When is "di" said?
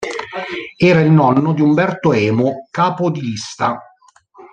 1.53-1.61